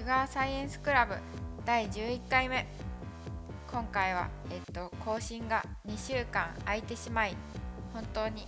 [0.00, 1.14] シュガーサイエンスクラブ
[1.66, 2.66] 第11回目。
[3.70, 7.36] 今回は、えっと、更新が2週間空いてしまい
[7.92, 8.46] 本当に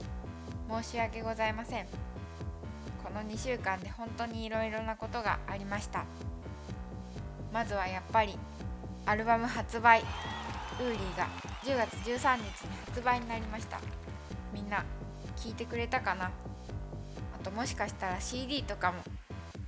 [0.82, 1.86] 申し訳ございません。
[3.04, 6.06] この2週間で本当にいろいろなことがありました。
[7.52, 8.38] まずはやっぱり
[9.04, 11.28] アルバム発売ウーリーが
[11.64, 13.78] 10月13日に発売になりました。
[14.54, 14.86] みんな
[15.36, 16.30] 聞いてくれたかな？
[17.34, 19.02] あともしかしたら CD とかも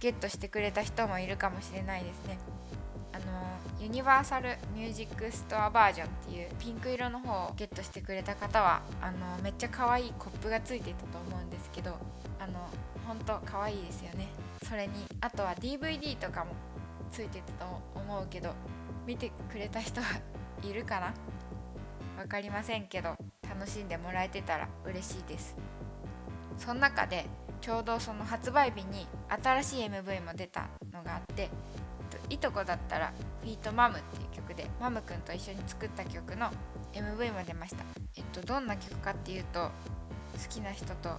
[0.05, 2.37] ゲットしてくれた人もいるかもしれないですね。
[3.15, 3.25] あの
[3.83, 11.97] ユニバーサルミュージックストアバージョンっていうピンク色の方をゲットしてくれた方はあのめっちゃ可愛いコップがついてたと思うんですけど
[12.39, 12.69] あの
[13.07, 14.29] 本当可愛いですよね。
[14.69, 16.53] それにあとは DVD とかも
[17.11, 18.53] ついてたと思うけど
[19.07, 20.21] 見てくれた人は
[20.63, 21.15] いるかな？
[22.19, 23.17] 分かりませんけど
[23.49, 25.57] 楽しんでもらえてたら嬉しいです。
[26.59, 27.27] その中で
[27.61, 29.07] ちょうどその発売日に
[29.43, 31.51] 新しい MV も出たのがあって
[32.29, 36.51] いとこだったら「フィートマム」っていう曲でマムくんと一緒に作った曲の
[36.93, 37.85] MV も出ました。
[38.17, 39.71] えっとどんな曲かっていうと好
[40.49, 41.19] きな人と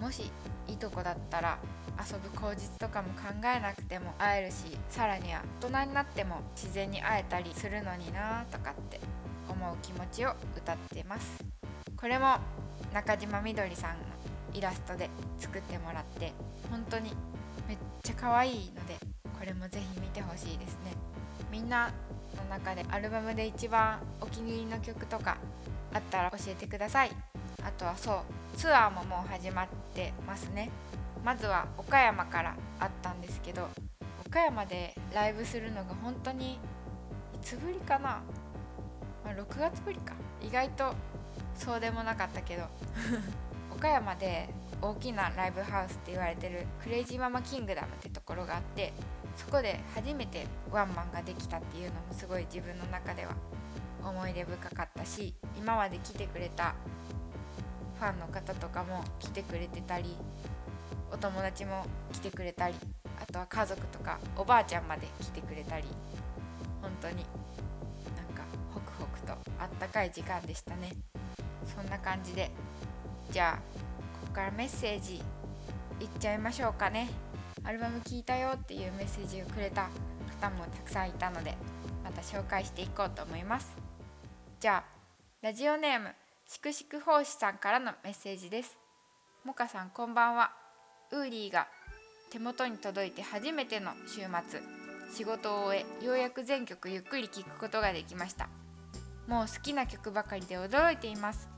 [0.00, 0.30] もし
[0.66, 1.58] いとこだったら
[1.98, 9.00] 遊ぶ口実とかも考えなくても会えるしさらには大人になっても自然に会えたりするのになとかって
[9.48, 11.44] 思う気持ちを歌ってます。
[11.96, 12.36] これも
[12.92, 14.13] 中島みどりさんの
[14.54, 16.32] イラストで作ってもらって
[16.70, 17.12] 本当に
[17.68, 18.96] めっちゃ可愛いので
[19.38, 20.92] これもぜひ見てほしいですね。
[21.50, 21.90] みんな
[22.36, 25.36] の中でアルバムで一番お気に入りの曲とか
[25.92, 27.10] あったら教えてください。
[27.62, 30.70] あとはそうツアーももう始まってますね。
[31.24, 33.68] まずは岡山からあったんですけど
[34.26, 36.58] 岡山でライブするのが本当にい
[37.40, 38.20] つぶりかな、
[39.24, 40.14] まあ、6月ぶりか。
[40.42, 40.94] 意外と
[41.54, 42.64] そうでもなかったけど。
[43.84, 44.48] 岡山で
[44.80, 48.94] 大きなライブハウスって言われてるクレイジーママキングダムってところがあって
[49.36, 53.32] そこで初めてワンマンができたっていうのもすごい自分の中では
[54.02, 56.74] 思い出深かったし今まで来てくれた
[58.00, 60.16] ファンの方とかも来てくれてたり
[61.12, 62.74] お友達も来てくれたり
[63.20, 65.84] あとは家族とかおばあちゃんまで来てくれたり
[66.80, 67.24] 本当になん
[68.34, 70.96] かホクホクとあったかい時間でしたね。
[71.74, 72.50] そんな感じで
[73.30, 73.76] じゃあ
[74.20, 75.16] ここからメッセージ
[76.00, 77.08] いっちゃいましょうかね。
[77.64, 79.88] アルバム聴いたよっていうメッセージをくれた
[80.40, 81.56] 方もたくさんいたので
[82.04, 83.74] また紹介していこうと思います。
[84.60, 84.94] じゃあ
[85.42, 86.08] ラジオネーム
[86.46, 88.78] しくしく奉仕さんからのメッセージです。
[89.44, 90.52] もかさんこんばんは。
[91.10, 91.68] ウーリーが
[92.30, 94.60] 手元に届いて初めての週末
[95.14, 98.48] 仕事を終えようやく全曲ゆっくり聴くことができました。
[99.26, 101.53] もう好きな曲ばかりで驚いています。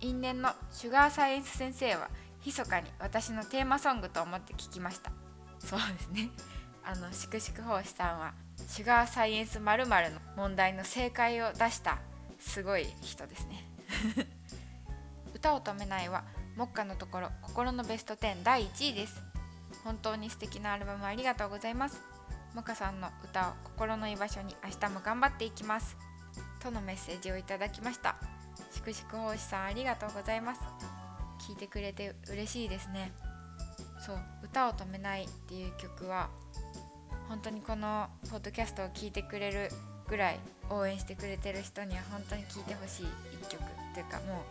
[0.00, 2.10] 因縁のシュガーサイエンス先生は
[2.44, 5.10] 密かに私のテーマソングと思って聞きました。
[5.58, 6.30] そうですね。
[6.84, 8.34] あのしくしく奉仕さんは
[8.68, 11.98] シュガーサイエンス〇〇の問題の正解を出した
[12.38, 13.68] すごい人ですね。
[15.34, 16.24] 歌を止めないは
[16.56, 19.22] 目下のところ心のベスト10第1位です。
[19.82, 22.00] 本当に素敵なアルバムありがとうございます。
[22.54, 25.96] モカさんの歌を心の居場所に明日も頑張っていきます。
[26.60, 28.16] とのメッセージをいただきました。
[28.76, 30.60] しくしく奉仕さんありがとうございます。
[31.48, 33.10] 聞いてくれて嬉しいですね。
[33.98, 36.28] そう歌を止めないっていう曲は
[37.28, 39.70] 本当にこのポッドキャストを聴いてくれる
[40.08, 43.06] ぐらい応援してくれてる人には本当に聴いてほしい
[43.42, 43.62] 一曲
[43.94, 44.44] というかも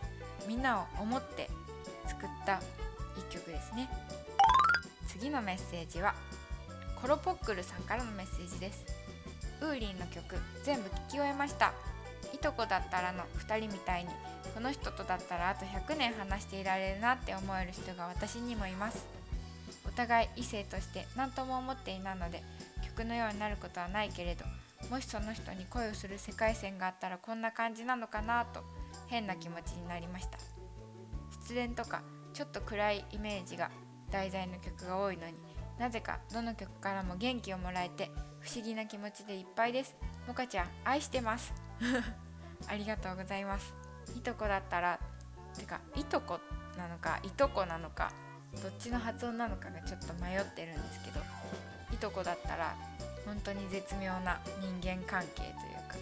[0.44, 1.48] うみんなを思って
[2.06, 2.60] 作った
[3.16, 3.88] 一曲ですね。
[5.06, 6.14] 次のメッセージは
[7.00, 8.84] コロポックルさんからのメッセージです。
[9.60, 11.72] ウーリンの曲全部聴き終えました。
[12.46, 14.10] とこだったらの2人みたいに
[14.54, 19.04] この人とだったらあと100年話していられるなって思える人が私にもいます。
[19.84, 22.42] お互い異性として何とも思っていないので
[22.84, 24.44] 曲のようになることはないけれど
[24.90, 28.62] もしその人に恋をする世界線があったらこんな感じなのかなと
[29.08, 30.38] 変な気持ちになりました。
[31.42, 32.02] 失恋とか
[32.32, 33.70] ちょっと暗いイメージが
[34.10, 35.34] 題材の曲が多いのに
[35.78, 38.10] なぜかどの曲からも元気をもらえて
[38.40, 39.96] 不思議な気持ちでいっぱいです。
[40.28, 41.52] もかちゃん愛してます。
[42.68, 43.74] ありがとうございます。
[44.16, 44.98] いとこだったら
[45.58, 46.38] てかいとこ
[46.76, 48.12] なのかいとこなのか
[48.62, 51.20] どっちの発音なのかがちょっと迷ってるんですけど
[51.92, 52.74] いとこだったら
[53.24, 55.52] 本当に絶妙な人間関係という
[55.88, 55.96] か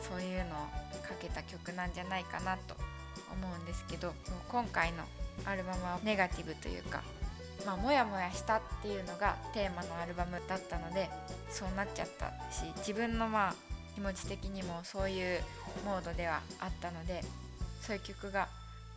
[0.00, 0.48] そういうのを
[1.02, 2.74] かけた曲なんじゃないかなと
[3.32, 4.12] 思うんですけど
[4.48, 5.04] 今回の
[5.44, 7.02] アルバムはネガティブというか
[7.64, 11.08] まあモヤモヤしたっていうのがテーマのアルバムだったので
[11.50, 13.54] そうなっちゃったし自分のまあ
[13.96, 15.40] 気持ち的にもそういう
[15.86, 17.24] モードではあったので
[17.80, 18.48] そういう曲が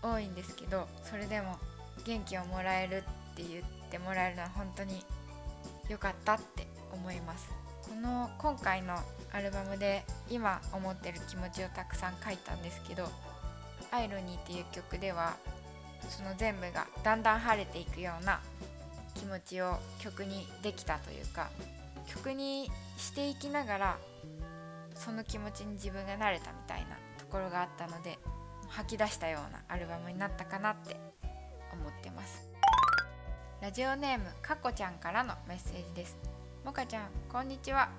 [0.04, 1.56] 多いんですけどそれでも
[2.06, 3.04] 元気をもらえる
[3.34, 5.02] って言ってもらえるのは本当に
[5.88, 7.50] 良かったって思います。
[7.88, 8.96] この今回の
[9.32, 13.10] アルバムで今思ってる気持ちをたくさん書いたんですけど
[13.90, 15.36] 「アイロニー」っていう曲では
[16.08, 18.42] その全部がだんだん晴れていくような
[19.16, 21.50] 気持ちを曲にできたというか
[22.06, 23.98] 曲にしていきながら
[25.00, 28.20] その気持ちに自分が慣れたみたいなところがあったので
[28.68, 30.98] 吐き出したようなアルバムになったかなって
[31.74, 32.48] 思ってます。
[33.62, 36.18] ラジオネームかこちゃんからのメッセージです。
[36.66, 37.90] もかちゃんこんにちは。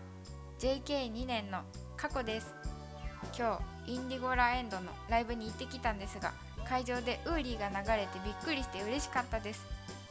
[0.58, 1.62] JK2 年の
[1.96, 2.54] かこです。
[3.36, 6.32] 今日インディゴラエンドのライブに行ってきたんですが
[6.66, 9.64] 会場でウーリーが流れてびっくりして嬉しかったです。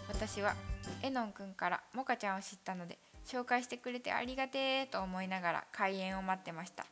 [0.08, 0.56] 私は
[1.04, 2.98] えのんくんからもかちゃんを知ったので
[3.30, 6.88] 紹介してくれてありがてーと思いながら開演を待ってました。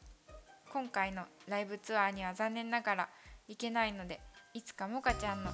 [0.72, 3.10] 今回のライブツアーには残念ながら
[3.48, 4.20] 行けないので
[4.54, 5.50] いつかもかちゃんの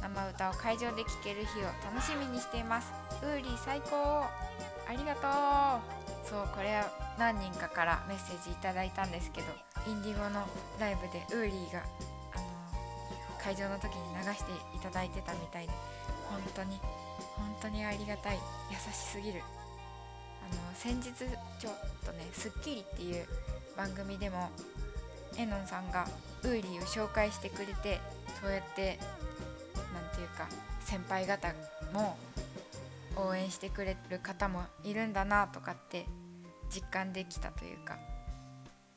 [0.00, 2.90] 生歌を会場で聴ける日を楽しみにしています。
[3.22, 4.24] ウーリー最高。
[4.88, 9.46] ありがとうそうこれは何人かからメッセージいただいたんですけど
[9.86, 10.46] インディゴの
[10.80, 11.82] ライブでウーリーが、
[12.34, 12.44] あの、
[13.42, 15.72] 会場の時に流していただいてたみたいで
[16.30, 16.80] 本当に
[17.36, 18.38] 本当にありがたい。
[18.70, 19.42] 優しすぎる。
[20.52, 21.72] の先日ちょっ
[22.04, 23.26] とね『スッキリ』っていう
[23.76, 24.50] 番組でも
[25.36, 26.06] えのんさんが
[26.42, 28.00] ウーリーを紹介してくれて
[28.40, 28.98] そうやって
[29.94, 30.48] 何て言うか
[30.80, 31.54] 先輩方
[31.92, 32.16] も
[33.16, 36.06] 応援してくれる方もいるんだなとかって
[36.74, 37.98] 実感できたというか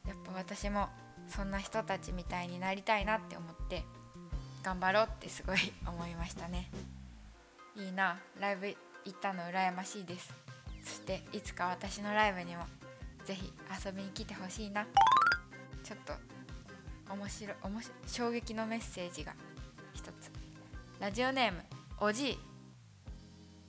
[0.08, 0.90] やっぱ私も
[1.28, 3.84] そんな人たちみたいになりたいなって思って
[4.64, 6.70] 頑張ろうってすごい思いましたね。
[7.76, 8.76] いいなライブ行
[9.10, 10.45] ったの羨ましいです。
[10.86, 12.64] そしていつか私のライブにも
[13.26, 13.52] ぜひ
[13.86, 14.86] 遊びに来てほしいな。
[15.84, 16.14] ちょっと
[17.12, 19.34] 面白い面白衝撃のメッセージが
[19.94, 20.32] 一つ。
[21.00, 21.60] ラジオネーム
[22.00, 22.40] おじい。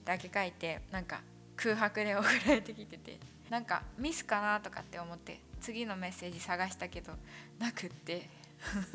[0.05, 1.21] だけ書いてなんか
[1.55, 3.19] 空白で送られてきてて。
[3.49, 7.13] なんかミスかなとかって思って次のメッセージ探したけど
[7.57, 8.29] なくって。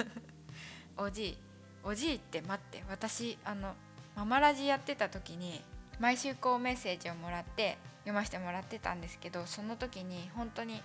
[0.96, 1.38] おじい。
[1.82, 3.74] おじいって待って私あの
[4.14, 5.64] ママラジやってた時に
[6.02, 10.82] 毎週こうメッセージをもらって読ませてもらってたんですけどその時に本当に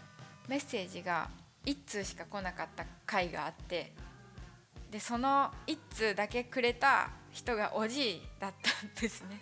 [0.48, 1.30] メッセージが
[1.66, 3.94] 1通しか来なかった回があって
[4.92, 9.40] でその1通だけくれた人がおじいだったんですね。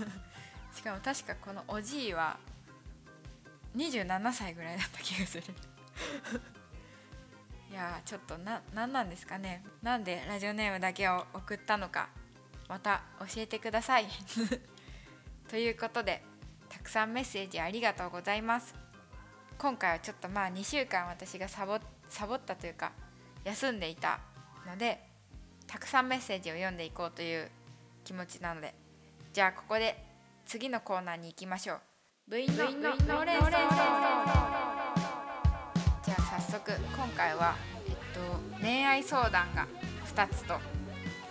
[0.76, 2.36] しかも確かこのおじいは
[3.74, 5.44] 27歳ぐらいだった気がする。
[7.72, 9.64] いやちょっとな何なんですかね。
[9.82, 12.10] なんでラジオネームだけを送ったのか
[12.68, 14.06] また教えてください。
[15.48, 16.22] ということで
[16.68, 18.74] たくさんメッセージありがとうございます。
[19.58, 21.78] 今回はちょっとまあ2週間私がサボ
[22.08, 22.90] サボったというか
[23.44, 24.20] 休んでいた
[24.66, 25.02] ので
[25.66, 27.48] たくさんメッセージを読んでいこうという
[28.04, 28.74] 気持ちなので
[29.32, 30.04] じゃあここで
[30.44, 31.80] 次のコーナーに行きましょう。
[32.28, 32.70] 部員のの
[33.24, 37.54] 連想じゃあ早速今回は、
[37.86, 37.98] えっと、
[38.60, 39.66] 恋愛相談が
[40.12, 40.58] 2つと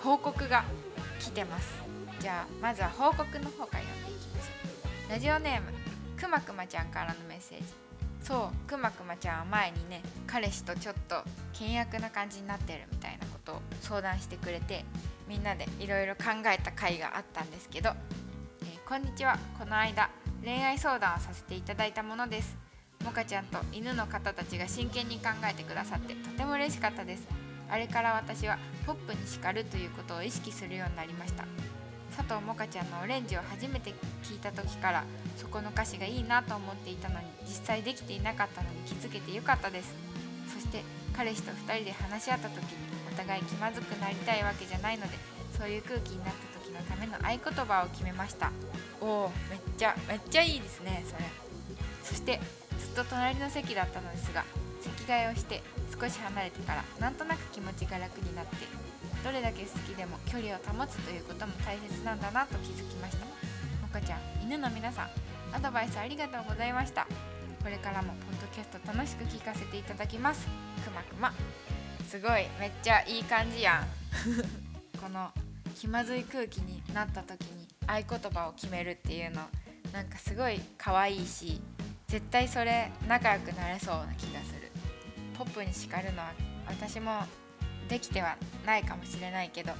[0.01, 0.63] 報告が
[1.19, 1.84] 来てます
[2.25, 4.49] じゃあまずは報告の方から読んでいきましょ
[5.07, 5.67] うラジオネーム
[6.19, 7.65] くまくまちゃんからのメッセージ。
[8.19, 11.17] そうくまくまちゃんは前にね彼氏とちょっと
[11.53, 14.85] 険悪な感じになってるみたいなことを相談してくれて
[15.29, 17.91] みんなでいろいろ考えた回があったんですけど、
[18.63, 19.37] えー、こんにちは。
[19.59, 20.09] この間
[20.43, 22.57] 恋愛相談をさせていただいたものです。
[23.03, 27.27] もかちゃんと犬の方たちが真剣に考えてくださってとても嬉しかったです。
[27.69, 28.57] あれから私は
[28.87, 31.45] ポップに叱るということを意識するようになりました。
[32.15, 33.93] 佐藤もかちゃんのオレンジを初めて
[34.23, 35.03] 聞いた時から
[35.35, 39.93] そこの歌詞がいいなと思っていたのに実際できていなかったのに気づけてよかったです。
[40.53, 40.83] そして
[41.15, 42.63] 彼氏と2人で話し合った時に
[43.11, 45.17] お互い気まずくなりたいわけじゃないので
[45.57, 48.51] そういう空気になった時のための合言葉を決めました。
[49.01, 51.25] おおめっちゃめっちゃいいですねそれ。
[52.03, 52.39] そして
[52.79, 54.45] ずっと隣の席だったのですが
[54.81, 55.61] 席替えをして
[55.99, 58.55] 少し離れてからなんとなく気持ちが楽になって
[59.25, 63.25] どれだけ好きでも距離を保つということも大切なんだなと気づきました。
[63.25, 63.31] も
[63.91, 65.09] かちゃん犬の皆さん
[65.51, 67.07] アドバイスありがとうございました。
[67.63, 70.45] これからもポッドキャスト楽しく聞かせていただきます。
[70.45, 71.33] くまくま。
[72.07, 73.87] すごいめっちゃいい感じやん。
[75.01, 75.31] この
[75.75, 79.41] 気まずい空気になった時に合言葉を決めるっていうの
[79.91, 81.59] なんかすごい可愛いし
[82.07, 84.71] 絶対それ仲良くなれそうな気がする。
[85.35, 86.31] ポップに叱るのは
[86.67, 87.25] 私も
[87.89, 89.73] できてはないかもしれないけど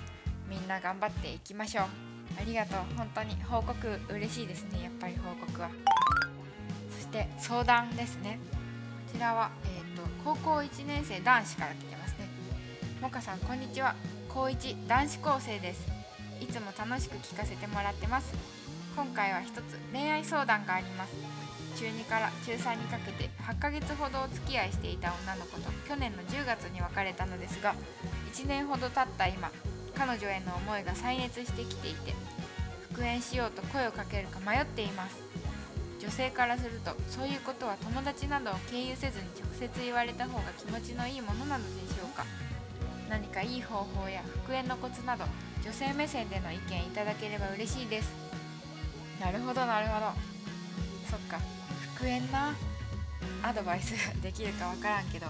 [0.50, 1.86] みんな頑張っていきましょう。
[2.40, 2.80] ありがとう。
[2.98, 4.84] 本当に報告嬉しいですね。
[4.84, 5.70] やっぱり報告は。
[6.92, 8.40] そして相談ですね。
[9.12, 12.28] こちらは、えーと、高校1年生男子から来てますね。
[13.02, 13.96] もかさんこんにちは。
[14.30, 15.88] 高1男子高生です。
[16.42, 18.34] いつも楽しく聞かせてもらってます。
[18.96, 21.45] 今回は一つ恋愛相談があります。
[21.76, 27.76] 中2から中3にかけて8ヶ月ほどお付き合いしていた女の子と去年の10月に別れたのですが
[28.34, 29.52] 1年ほど経った今
[29.96, 32.14] 彼女への思いが再熱してきていて
[32.92, 35.22] 復縁しようと声をかけるか迷っています。
[36.00, 42.26] 女性からするとそういうことは友達などを経由せずに直接言われた方が気持ちのいいものなのでしょうか。
[43.10, 45.26] 何かいい方法や復縁のコツなど
[45.64, 48.14] 女性目線での意見いただければ嬉しいです。
[49.20, 50.12] なるほどなるほど。
[51.10, 51.40] そっか。
[51.96, 52.54] 復縁な
[53.42, 55.28] アドバイスできるか分からんけど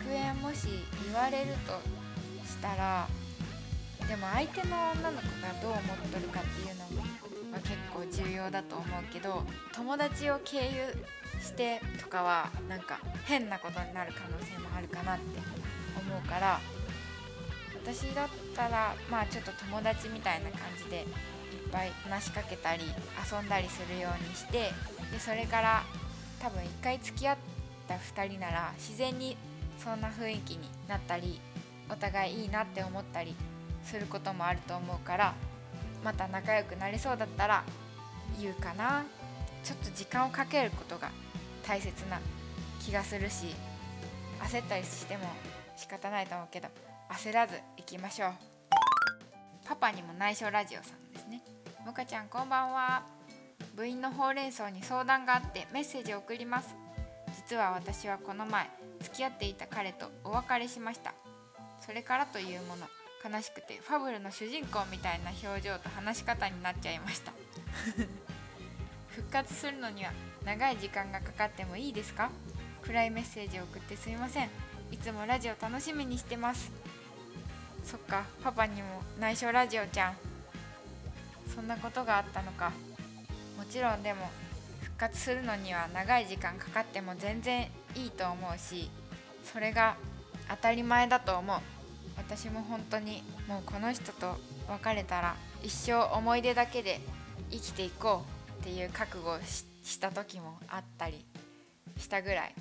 [0.00, 0.68] 復縁もし
[1.04, 1.72] 言われると
[2.46, 3.06] したら
[4.08, 9.42] でも相手の女の子がどう思っとるかっていうのは結構重要だと思うけど
[9.74, 15.38] 友達を経由してとかはなんか変なことになる可能性もあるかなって
[16.00, 16.60] 思うから
[17.84, 21.06] 私だったらまあちょっと友達みたいな感じで
[21.72, 22.84] ぱい話しかけたり
[23.30, 24.72] 遊んだりするようにして
[25.12, 25.82] でそれから
[26.40, 27.36] 多分1回付き合っ
[27.88, 29.36] た2人なら自然に
[29.78, 31.40] そんな雰囲気になったり
[31.90, 33.34] お互いいいなって思ったり
[33.84, 35.34] することもあると思うから
[36.04, 37.64] また仲良くなれそうだったら
[38.40, 39.04] 言うかな。
[39.62, 41.10] ちょっと時間をかけることが
[41.66, 42.18] 大切な
[42.82, 43.54] 気がするし
[44.40, 45.24] 焦ったりしても
[45.76, 46.68] 仕方ないと思うけど
[47.10, 48.32] 焦らず行きましょう。
[49.66, 51.42] パパにも内緒ラジオさんですね。
[51.84, 53.02] もかちゃんこんばんは。
[53.74, 56.74] 部員のほうれん草に相談があってメッセージを送ります。
[57.36, 58.68] 実は私はこの前
[59.00, 61.14] 付き合っていた彼とお別れしました。
[61.84, 62.86] それからというもの
[63.24, 67.32] 悲しくてファブルの主人公みたいな表情と話し方になっちゃいました。
[69.08, 70.12] 復活するのには
[70.44, 72.30] 長い時間がかかってもいいですか？
[72.82, 74.50] 暗いメッセージを送ってすみません。
[74.90, 76.70] いつもラジオ楽しみにしてます。
[77.84, 80.29] そっかパパにも内緒ラジオちゃん。
[81.54, 82.72] そんなことがあったのか。
[83.56, 84.30] もちろんでも
[84.82, 88.90] 復活するのには長い時間かかっても全然いいと思うし
[89.44, 89.96] それが
[90.48, 91.58] 当たり前だと思う。
[92.16, 94.36] 私も本当にもうこの人と
[94.68, 97.00] 別れたら一生思い出だけで
[97.50, 98.24] 生きていこ
[98.58, 101.24] うっていう覚悟をした時もあったり
[101.98, 102.54] したぐらい。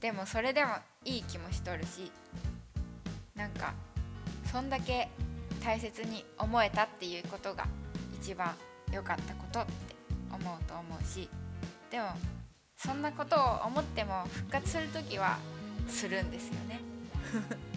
[0.00, 0.72] でもそれでも
[1.04, 2.10] いい気もしとるし
[3.34, 3.74] なんか
[4.50, 5.08] そんだけ
[5.64, 7.66] 大切に思えたっていうことが
[8.20, 8.54] 一番
[8.92, 9.72] 良かったことって
[10.30, 11.28] 思うと思うし
[11.90, 12.04] でも
[12.76, 15.38] そんなことを思っても復活する時は
[15.88, 16.80] するんですよね。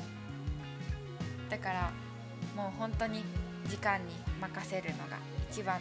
[1.50, 1.92] だから
[2.56, 3.24] もう本当に
[3.68, 5.18] 時間に任せるのが
[5.50, 5.80] 一番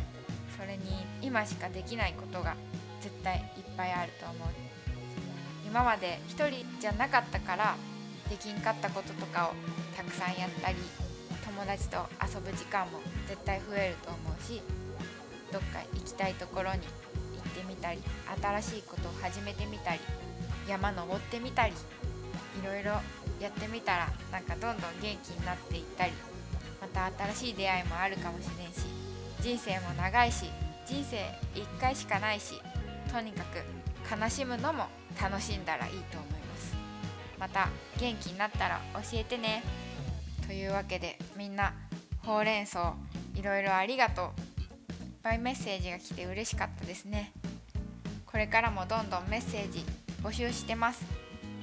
[0.57, 2.55] それに今しかできないことが
[3.01, 4.49] 絶対いっぱいあると思う。
[5.67, 7.77] 今まで一人じゃなかったから
[8.31, 9.55] できんかったこととかを
[9.97, 10.77] たくさんやったり
[11.57, 14.61] 友達と遊ぶ時間も絶対増えると思うし
[15.51, 17.99] どっか行きたいところに行ってみたり
[18.61, 20.01] 新しいことを始めてみたり
[20.69, 22.91] 山登ってみたりいろいろ
[23.41, 26.13] やってみたらなんかどんどん元気になっていったり
[26.79, 28.85] また新しい出会いもあるかもしれんし
[29.41, 30.51] 人生も長いし
[30.85, 31.17] 人生
[31.59, 32.61] 1回しかないし
[33.11, 36.77] とにかく悲しむのも楽しんだらいいと思います。
[37.39, 39.86] また元気になったら教えてね。
[40.47, 41.75] というわけでみんな
[42.25, 42.95] ほうれん草
[43.35, 44.41] いろいろありがとう。
[45.27, 47.33] いっぱいメッセージが来て嬉しかったですね。
[48.25, 49.85] これからもどんどんメッセージ
[50.23, 51.05] 募集してます。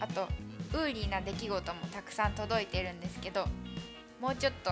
[0.02, 0.28] あと
[0.74, 3.46] ウーリーな出来事もたくさん届いてるんですけど
[4.20, 4.72] もうちょっと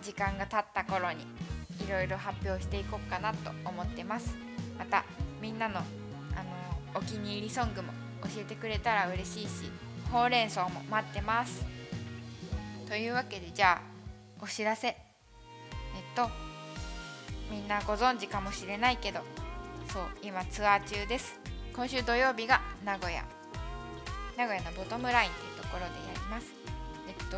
[0.00, 1.26] 時間が経った頃に
[1.84, 4.36] いろいろ発表していこうかなと思ってます。
[4.78, 5.04] また
[5.40, 5.84] みんなのあの
[6.94, 7.92] お気に入りソングも
[8.22, 9.72] 教えてくれたら嬉しいし
[10.12, 11.79] ほうれん草も待ってます。
[12.90, 13.82] というわけでじゃあ
[14.42, 14.88] お知らせ。
[14.88, 14.96] えっ
[16.16, 16.28] と
[17.48, 19.20] みんなご存知かもしれないけど
[19.92, 21.38] そう今ツアー中です。
[21.72, 23.24] 今週土曜日が名古屋。
[24.36, 26.52] 名古屋のボトムラインっていうところでやります。
[27.06, 27.36] えっと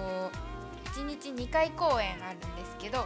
[0.99, 3.05] 1日2回公演あるんですけど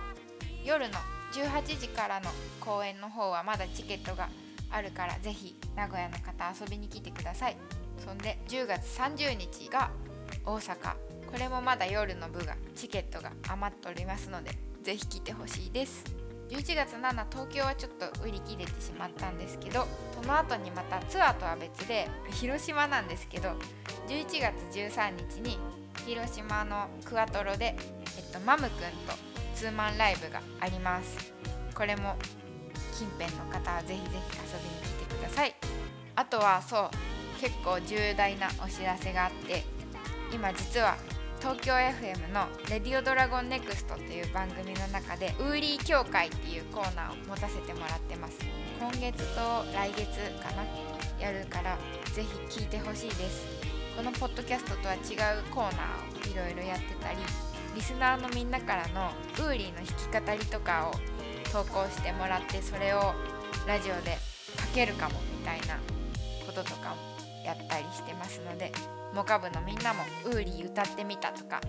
[0.64, 0.94] 夜の
[1.32, 4.28] 18時からの公演の方はまだチケットが
[4.70, 7.56] あるからぜひ名古屋の方遊びに来てください。
[7.98, 9.90] そんで10月30日が
[10.44, 11.05] 大阪。
[11.30, 14.50] これもまだ夜の部がチケットが余っておりますので
[14.82, 16.04] ぜひ来てほしいです。
[16.48, 23.48] 11月7東京はちょっと売り切れてしまったんですけどその後にまたツアーとは別で広島なんですけど
[24.06, 25.58] 11月13日に
[26.06, 27.74] 広島のクワトロで、
[28.16, 28.78] えっと、マムくんと
[29.56, 31.32] ツーマンライブがあります。
[31.74, 32.14] これも
[32.96, 35.54] 近辺の方はぜひぜひ遊びに来てください。
[36.14, 36.90] あとはそう
[37.40, 39.64] 結構重大なお知らせがあって
[40.32, 40.96] 今実は
[41.38, 48.38] 東京 FM の「レディオドラゴンネクストという番組の中でウーリー協会っていうコーナーを持たせてもらってます。
[48.78, 50.64] 今月と来月かな？
[51.20, 51.78] やるから
[52.12, 53.46] ぜひ聞いてほしいです。
[53.96, 54.98] このポッドキャストとは違
[55.38, 57.18] うコーナーをいろいろやってたり
[57.74, 60.92] リスナーのみんなからのウーリーの弾き語りとかを
[61.50, 63.14] 投稿してもらってそれを
[63.66, 64.18] ラジオで
[64.60, 65.78] 書けるかもみたいな
[66.46, 67.15] こととかも
[67.46, 68.72] やったりしてますので
[69.14, 71.60] モカ部のみんなもウーリー歌ってみたとか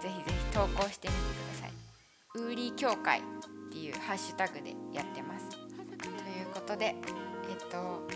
[0.00, 1.72] ぜひぜひ投稿してみてください。
[2.36, 3.22] ウーリー協会っ
[3.72, 5.50] ていうハッシュタグでやってます。
[5.50, 6.94] ということでえっ
[7.70, 8.06] と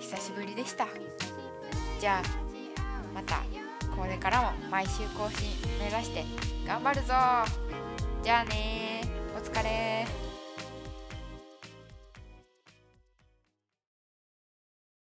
[0.00, 0.86] 久しぶりでした。
[2.00, 2.22] じゃあ
[3.14, 3.42] また
[3.96, 5.48] これからも毎週更新
[5.78, 6.24] 目指して
[6.66, 7.14] 頑張るぞ。
[8.22, 9.02] じゃあね
[9.36, 10.06] お疲れ